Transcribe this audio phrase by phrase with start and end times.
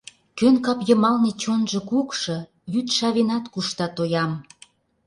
[0.37, 2.37] Кӧн кап йымалне чонжо кукшо,
[2.71, 4.31] Вӱд шавенат кушта тоям.